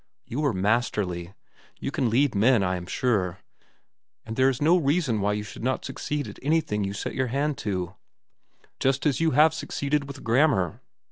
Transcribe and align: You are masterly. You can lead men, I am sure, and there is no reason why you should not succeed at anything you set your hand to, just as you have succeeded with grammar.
You 0.25 0.43
are 0.45 0.51
masterly. 0.51 1.35
You 1.79 1.91
can 1.91 2.09
lead 2.09 2.33
men, 2.33 2.63
I 2.63 2.75
am 2.75 2.87
sure, 2.87 3.37
and 4.25 4.35
there 4.35 4.49
is 4.49 4.59
no 4.59 4.75
reason 4.75 5.21
why 5.21 5.33
you 5.33 5.43
should 5.43 5.61
not 5.63 5.85
succeed 5.85 6.27
at 6.27 6.39
anything 6.41 6.83
you 6.83 6.93
set 6.93 7.13
your 7.13 7.27
hand 7.27 7.55
to, 7.59 7.93
just 8.79 9.05
as 9.05 9.19
you 9.19 9.29
have 9.37 9.53
succeeded 9.53 10.05
with 10.05 10.23
grammar. 10.23 10.81